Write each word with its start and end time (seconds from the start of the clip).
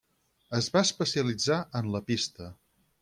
Es 0.59 0.69
va 0.77 0.83
especialitzar 0.87 1.59
en 1.81 1.93
la 1.97 2.05
pista. 2.09 2.49